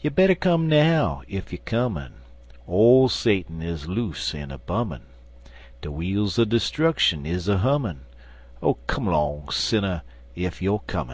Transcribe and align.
You 0.00 0.10
better 0.10 0.34
come 0.34 0.66
now 0.66 1.22
ef 1.30 1.52
you 1.52 1.58
comin' 1.58 2.14
Ole 2.66 3.08
Satun 3.08 3.62
is 3.62 3.86
loose 3.86 4.34
en 4.34 4.50
a 4.50 4.58
bummin' 4.58 5.04
De 5.82 5.88
wheels 5.92 6.36
er 6.36 6.44
distruckshun 6.44 7.24
is 7.24 7.46
a 7.46 7.58
hummin' 7.58 8.00
Oh, 8.60 8.74
come 8.88 9.06
long, 9.06 9.50
sinner, 9.52 10.02
ef 10.36 10.60
you 10.60 10.80
comin'! 10.88 11.10